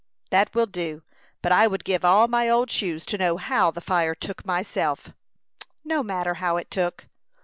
[0.31, 1.03] "That will do;
[1.43, 5.13] but I would give all my old shoes to know how the fire took, myself."
[5.83, 7.05] "No matter how it took."